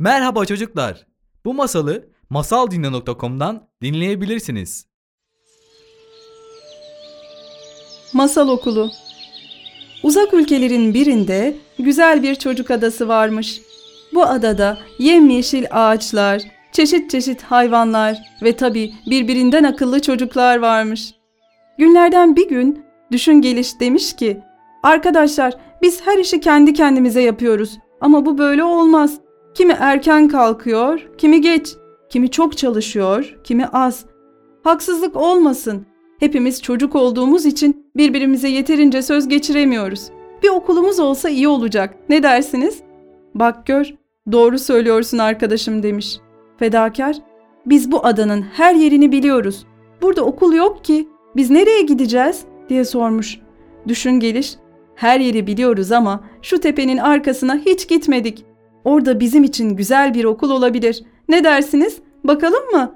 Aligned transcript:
Merhaba 0.00 0.44
çocuklar. 0.44 1.06
Bu 1.44 1.54
masalı 1.54 2.08
masaldinle.com'dan 2.30 3.68
dinleyebilirsiniz. 3.82 4.86
Masal 8.12 8.48
Okulu 8.48 8.90
Uzak 10.02 10.34
ülkelerin 10.34 10.94
birinde 10.94 11.56
güzel 11.78 12.22
bir 12.22 12.34
çocuk 12.34 12.70
adası 12.70 13.08
varmış. 13.08 13.60
Bu 14.14 14.22
adada 14.22 14.78
yemyeşil 14.98 15.64
ağaçlar, 15.70 16.42
çeşit 16.72 17.10
çeşit 17.10 17.42
hayvanlar 17.42 18.18
ve 18.42 18.56
tabii 18.56 18.94
birbirinden 19.06 19.64
akıllı 19.64 20.02
çocuklar 20.02 20.56
varmış. 20.56 21.14
Günlerden 21.78 22.36
bir 22.36 22.48
gün 22.48 22.84
düşün 23.12 23.34
geliş 23.34 23.80
demiş 23.80 24.16
ki, 24.16 24.40
Arkadaşlar 24.82 25.54
biz 25.82 26.06
her 26.06 26.18
işi 26.18 26.40
kendi 26.40 26.72
kendimize 26.72 27.22
yapıyoruz 27.22 27.78
ama 28.00 28.26
bu 28.26 28.38
böyle 28.38 28.64
olmaz. 28.64 29.20
Kimi 29.54 29.72
erken 29.72 30.28
kalkıyor, 30.28 31.10
kimi 31.18 31.40
geç, 31.40 31.76
kimi 32.10 32.30
çok 32.30 32.56
çalışıyor, 32.56 33.38
kimi 33.44 33.66
az. 33.66 34.04
Haksızlık 34.64 35.16
olmasın. 35.16 35.86
Hepimiz 36.18 36.62
çocuk 36.62 36.96
olduğumuz 36.96 37.46
için 37.46 37.86
birbirimize 37.96 38.48
yeterince 38.48 39.02
söz 39.02 39.28
geçiremiyoruz. 39.28 40.10
Bir 40.42 40.48
okulumuz 40.48 41.00
olsa 41.00 41.28
iyi 41.28 41.48
olacak. 41.48 41.96
Ne 42.08 42.22
dersiniz? 42.22 42.82
Bak 43.34 43.66
gör, 43.66 43.94
doğru 44.32 44.58
söylüyorsun 44.58 45.18
arkadaşım 45.18 45.82
demiş. 45.82 46.18
Fedakar, 46.58 47.16
biz 47.66 47.92
bu 47.92 48.06
adanın 48.06 48.42
her 48.42 48.74
yerini 48.74 49.12
biliyoruz. 49.12 49.66
Burada 50.02 50.22
okul 50.22 50.52
yok 50.52 50.84
ki. 50.84 51.08
Biz 51.36 51.50
nereye 51.50 51.82
gideceğiz? 51.82 52.44
diye 52.68 52.84
sormuş. 52.84 53.38
Düşün 53.88 54.12
geliş, 54.12 54.56
her 54.94 55.20
yeri 55.20 55.46
biliyoruz 55.46 55.92
ama 55.92 56.24
şu 56.42 56.60
tepenin 56.60 56.96
arkasına 56.96 57.56
hiç 57.66 57.88
gitmedik. 57.88 58.44
Orada 58.84 59.20
bizim 59.20 59.44
için 59.44 59.76
güzel 59.76 60.14
bir 60.14 60.24
okul 60.24 60.50
olabilir. 60.50 61.04
Ne 61.28 61.44
dersiniz? 61.44 61.98
Bakalım 62.24 62.70
mı? 62.72 62.94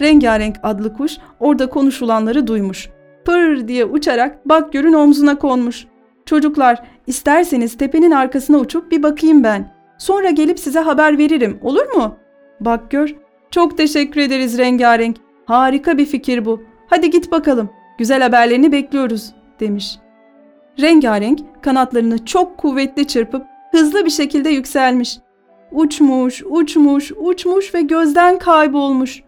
Rengarenk 0.00 0.56
adlı 0.62 0.94
kuş 0.96 1.18
orada 1.40 1.70
konuşulanları 1.70 2.46
duymuş. 2.46 2.90
Pır 3.24 3.68
diye 3.68 3.84
uçarak 3.84 4.48
Bakgör'ün 4.48 4.92
omzuna 4.92 5.38
konmuş. 5.38 5.86
Çocuklar, 6.26 6.82
isterseniz 7.06 7.76
tepenin 7.76 8.10
arkasına 8.10 8.58
uçup 8.58 8.90
bir 8.90 9.02
bakayım 9.02 9.44
ben. 9.44 9.72
Sonra 9.98 10.30
gelip 10.30 10.58
size 10.58 10.80
haber 10.80 11.18
veririm, 11.18 11.58
olur 11.62 11.86
mu? 11.94 12.16
Bakgör, 12.60 13.16
çok 13.50 13.76
teşekkür 13.76 14.20
ederiz 14.20 14.58
Rengarenk. 14.58 15.16
Harika 15.44 15.98
bir 15.98 16.06
fikir 16.06 16.44
bu. 16.44 16.62
Hadi 16.86 17.10
git 17.10 17.32
bakalım. 17.32 17.70
Güzel 17.98 18.22
haberlerini 18.22 18.72
bekliyoruz, 18.72 19.32
demiş. 19.60 19.98
Rengarenk 20.80 21.40
kanatlarını 21.62 22.24
çok 22.24 22.58
kuvvetli 22.58 23.06
çırpıp 23.06 23.46
hızlı 23.72 24.04
bir 24.04 24.10
şekilde 24.10 24.50
yükselmiş. 24.50 25.18
Uçmuş, 25.72 26.42
uçmuş, 26.50 27.12
uçmuş 27.16 27.74
ve 27.74 27.82
gözden 27.82 28.38
kaybolmuş. 28.38 29.22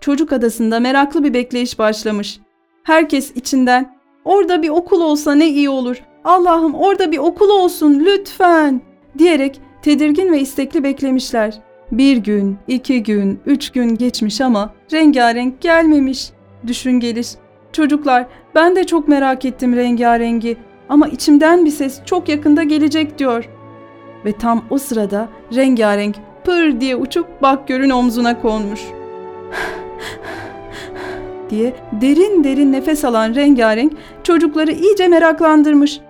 Çocuk 0.00 0.32
adasında 0.32 0.80
meraklı 0.80 1.24
bir 1.24 1.34
bekleyiş 1.34 1.78
başlamış. 1.78 2.40
Herkes 2.84 3.36
içinden 3.36 3.96
orada 4.24 4.62
bir 4.62 4.68
okul 4.68 5.00
olsa 5.00 5.34
ne 5.34 5.48
iyi 5.48 5.68
olur. 5.68 6.02
Allah'ım 6.24 6.74
orada 6.74 7.12
bir 7.12 7.18
okul 7.18 7.48
olsun 7.48 8.02
lütfen 8.04 8.80
diyerek 9.18 9.60
tedirgin 9.82 10.32
ve 10.32 10.40
istekli 10.40 10.84
beklemişler. 10.84 11.58
Bir 11.92 12.16
gün, 12.16 12.56
iki 12.68 13.02
gün, 13.02 13.40
üç 13.46 13.70
gün 13.70 13.96
geçmiş 13.96 14.40
ama 14.40 14.74
rengarenk 14.92 15.60
gelmemiş. 15.60 16.30
Düşün 16.66 17.00
geliş. 17.00 17.28
Çocuklar 17.72 18.26
ben 18.54 18.76
de 18.76 18.84
çok 18.84 19.08
merak 19.08 19.44
ettim 19.44 19.76
rengarengi 19.76 20.56
ama 20.88 21.08
içimden 21.08 21.64
bir 21.64 21.70
ses 21.70 22.00
çok 22.04 22.28
yakında 22.28 22.62
gelecek 22.62 23.18
diyor. 23.18 23.48
Ve 24.24 24.32
tam 24.32 24.64
o 24.70 24.78
sırada 24.78 25.28
rengarenk 25.54 26.16
pır 26.44 26.80
diye 26.80 26.96
uçup 26.96 27.42
Bakgör'ün 27.42 27.90
omzuna 27.90 28.42
konmuş. 28.42 28.80
diye 31.50 31.72
derin 31.92 32.44
derin 32.44 32.72
nefes 32.72 33.04
alan 33.04 33.34
rengarenk 33.34 33.92
çocukları 34.22 34.72
iyice 34.72 35.08
meraklandırmış. 35.08 36.00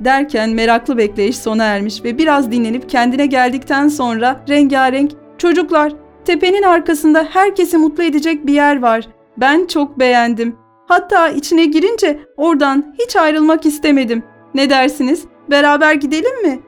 Derken 0.00 0.50
meraklı 0.50 0.98
bekleyiş 0.98 1.38
sona 1.38 1.64
ermiş 1.64 2.04
ve 2.04 2.18
biraz 2.18 2.52
dinlenip 2.52 2.90
kendine 2.90 3.26
geldikten 3.26 3.88
sonra 3.88 4.40
rengarenk 4.48 5.12
çocuklar 5.38 5.92
tepenin 6.24 6.62
arkasında 6.62 7.26
herkesi 7.30 7.78
mutlu 7.78 8.02
edecek 8.02 8.46
bir 8.46 8.52
yer 8.52 8.82
var. 8.82 9.08
Ben 9.36 9.66
çok 9.66 9.98
beğendim. 9.98 10.56
Hatta 10.88 11.28
içine 11.28 11.64
girince 11.64 12.20
oradan 12.36 12.94
hiç 12.98 13.16
ayrılmak 13.16 13.66
istemedim. 13.66 14.22
Ne 14.54 14.70
dersiniz? 14.70 15.24
Beraber 15.50 15.94
gidelim 15.94 16.42
mi? 16.42 16.60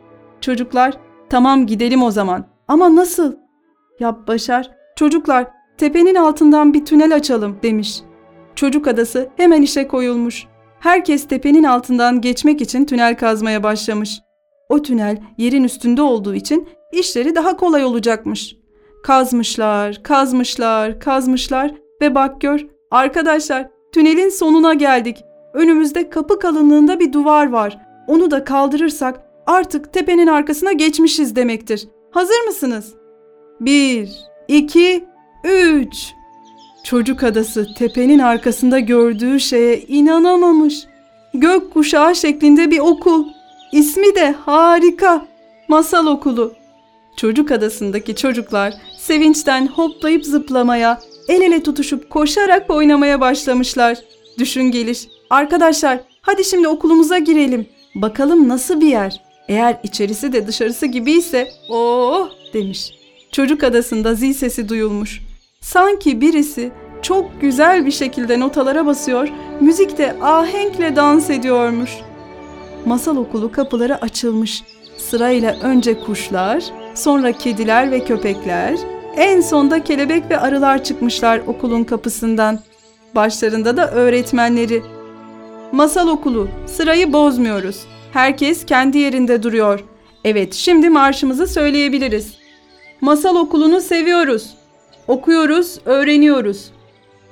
Çocuklar, 0.47 0.99
tamam 1.31 1.67
gidelim 1.67 2.03
o 2.03 2.11
zaman. 2.11 2.45
Ama 2.69 2.97
nasıl? 2.97 3.37
Yap 4.01 4.29
Başar. 4.29 4.71
Çocuklar, 4.97 5.47
tepenin 5.79 6.15
altından 6.15 6.75
bir 6.75 6.85
tünel 6.85 7.15
açalım 7.15 7.59
demiş. 7.63 8.01
Çocuk 8.55 8.89
adası 8.89 9.29
hemen 9.37 9.63
işe 9.63 9.89
koyulmuş. 9.89 10.47
Herkes 10.81 11.29
tepenin 11.29 11.65
altından 11.65 12.21
geçmek 12.21 12.61
için 12.61 12.85
tünel 12.85 13.17
kazmaya 13.17 13.63
başlamış. 13.63 14.21
O 14.69 14.83
tünel 14.83 15.19
yerin 15.39 15.65
üstünde 15.65 16.03
olduğu 16.03 16.35
için 16.35 16.69
işleri 16.93 17.35
daha 17.35 17.57
kolay 17.57 17.85
olacakmış. 17.85 18.57
Kazmışlar, 19.03 20.03
kazmışlar, 20.03 21.01
kazmışlar 21.01 21.75
ve 22.03 22.15
bak 22.15 22.41
gör 22.41 22.67
arkadaşlar 22.91 23.69
tünelin 23.93 24.29
sonuna 24.29 24.75
geldik. 24.75 25.25
Önümüzde 25.55 26.11
kapı 26.11 26.39
kalınlığında 26.39 27.01
bir 27.01 27.13
duvar 27.13 27.51
var. 27.51 27.79
Onu 28.07 28.31
da 28.31 28.45
kaldırırsak 28.45 29.26
artık 29.47 29.93
tepenin 29.93 30.27
arkasına 30.27 30.73
geçmişiz 30.73 31.37
demektir. 31.37 31.89
Hazır 32.11 32.41
mısınız? 32.47 32.95
Bir, 33.61 34.11
iki, 34.49 35.05
üç. 35.45 36.13
Çocuk 36.85 37.23
adası 37.23 37.67
tepenin 37.79 38.19
arkasında 38.19 38.79
gördüğü 38.79 39.41
şeye 39.41 39.81
inanamamış. 39.81 40.87
Gök 41.35 41.75
kuşağı 41.75 42.17
şeklinde 42.17 42.71
bir 42.71 42.79
okul. 42.79 43.25
İsmi 43.73 44.15
de 44.15 44.33
harika. 44.33 45.27
Masal 45.69 46.07
okulu. 46.07 46.55
Çocuk 47.17 47.51
adasındaki 47.51 48.17
çocuklar 48.17 48.75
sevinçten 48.99 49.67
hoplayıp 49.67 50.25
zıplamaya, 50.25 51.01
el 51.29 51.41
ele 51.41 51.63
tutuşup 51.63 52.11
koşarak 52.11 52.71
oynamaya 52.71 53.21
başlamışlar. 53.21 53.99
Düşün 54.39 54.63
geliş. 54.63 55.09
Arkadaşlar 55.31 56.01
hadi 56.21 56.45
şimdi 56.45 56.69
okulumuza 56.69 57.19
girelim. 57.19 57.67
Bakalım 57.95 58.49
nasıl 58.49 58.81
bir 58.81 58.87
yer. 58.87 59.26
Eğer 59.49 59.77
içerisi 59.83 60.33
de 60.33 60.47
dışarısı 60.47 60.87
gibiyse 60.87 61.49
oh 61.69 62.29
demiş. 62.55 62.93
Çocuk 63.33 63.65
adasında 63.65 64.15
zil 64.15 64.33
sesi 64.33 64.69
duyulmuş. 64.69 65.21
Sanki 65.61 66.21
birisi 66.21 66.71
çok 67.03 67.41
güzel 67.41 67.87
bir 67.87 67.91
şekilde 67.91 68.41
notalara 68.41 68.87
basıyor, 68.87 69.29
müzik 69.61 69.99
de 69.99 70.17
ahenkle 70.23 70.97
dans 70.97 71.31
ediyormuş. 71.31 71.91
Masal 72.87 73.17
okulu 73.17 73.53
kapıları 73.53 74.03
açılmış. 74.03 74.63
Sırayla 74.97 75.57
önce 75.63 76.01
kuşlar, 76.01 76.65
sonra 76.95 77.33
kediler 77.33 77.91
ve 77.91 78.05
köpekler, 78.05 78.79
en 79.17 79.41
sonda 79.41 79.85
kelebek 79.85 80.31
ve 80.31 80.39
arılar 80.39 80.85
çıkmışlar 80.85 81.39
okulun 81.47 81.85
kapısından. 81.85 82.61
Başlarında 83.15 83.77
da 83.77 83.91
öğretmenleri. 83.91 84.83
Masal 85.73 86.09
okulu, 86.09 86.49
sırayı 86.67 87.13
bozmuyoruz. 87.13 87.77
Herkes 88.17 88.67
kendi 88.67 88.99
yerinde 88.99 89.43
duruyor. 89.43 89.85
Evet, 90.25 90.55
şimdi 90.55 90.89
marşımızı 90.89 91.47
söyleyebiliriz. 91.47 92.39
Masal 93.01 93.37
okulunu 93.37 93.81
seviyoruz. 93.81 94.55
Okuyoruz, 95.09 95.79
öğreniyoruz. 95.85 96.71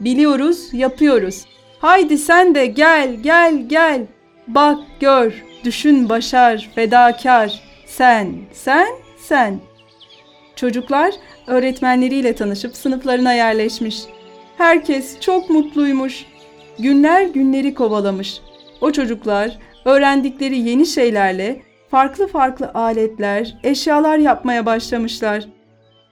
Biliyoruz, 0.00 0.68
yapıyoruz. 0.72 1.44
Haydi 1.78 2.18
sen 2.18 2.54
de 2.54 2.66
gel, 2.66 3.14
gel, 3.14 3.68
gel. 3.68 4.06
Bak, 4.48 4.78
gör, 5.00 5.44
düşün, 5.64 6.08
başar, 6.08 6.70
fedakar. 6.74 7.62
Sen, 7.86 8.34
sen, 8.52 8.88
sen. 9.18 9.60
Çocuklar 10.56 11.14
öğretmenleriyle 11.46 12.34
tanışıp 12.34 12.76
sınıflarına 12.76 13.32
yerleşmiş. 13.32 14.02
Herkes 14.58 15.20
çok 15.20 15.50
mutluymuş. 15.50 16.25
Günler 16.78 17.22
günleri 17.22 17.75
kovalamış. 17.75 18.40
O 18.80 18.92
çocuklar 18.92 19.58
öğrendikleri 19.84 20.58
yeni 20.58 20.86
şeylerle 20.86 21.62
farklı 21.90 22.26
farklı 22.26 22.70
aletler, 22.75 23.58
eşyalar 23.62 24.19
yapmaya 24.19 24.66
başlamışlar. 24.66 25.48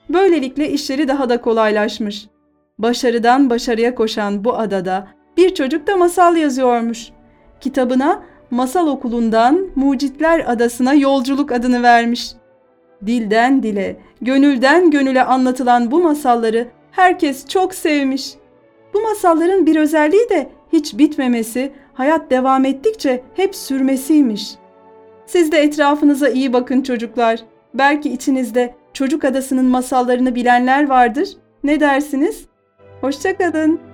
Böylelikle 0.08 0.70
işleri 0.70 1.08
daha 1.08 1.28
da 1.28 1.40
kolaylaşmış. 1.40 2.26
Başarıdan 2.78 3.50
başarıya 3.50 3.94
koşan 3.94 4.44
bu 4.44 4.54
adada 4.54 5.08
bir 5.36 5.54
çocuk 5.54 5.86
da 5.86 5.96
masal 5.96 6.36
yazıyormuş. 6.36 7.10
Kitabına 7.60 8.22
Masal 8.50 8.86
Okulu'ndan 8.86 9.68
Mucitler 9.74 10.44
Adası'na 10.52 10.94
yolculuk 10.94 11.52
adını 11.52 11.82
vermiş. 11.82 12.32
Dilden 13.06 13.62
dile, 13.62 13.96
gönülden 14.20 14.90
gönüle 14.90 15.24
anlatılan 15.24 15.90
bu 15.90 16.02
masalları 16.02 16.68
herkes 16.90 17.48
çok 17.48 17.74
sevmiş. 17.74 18.34
Bu 18.94 19.00
masalların 19.00 19.66
bir 19.66 19.76
özelliği 19.76 20.28
de 20.30 20.48
hiç 20.72 20.98
bitmemesi, 20.98 21.72
hayat 21.94 22.30
devam 22.30 22.64
ettikçe 22.64 23.22
hep 23.34 23.54
sürmesiymiş. 23.54 24.54
Siz 25.26 25.52
de 25.52 25.58
etrafınıza 25.58 26.28
iyi 26.28 26.52
bakın 26.52 26.82
çocuklar. 26.82 27.40
Belki 27.74 28.12
içinizde 28.12 28.74
Çocuk 28.92 29.24
Adası'nın 29.24 29.66
masallarını 29.66 30.34
bilenler 30.34 30.88
vardır. 30.88 31.28
Ne 31.64 31.80
dersiniz? 31.80 32.44
Hoşçakalın. 33.00 33.91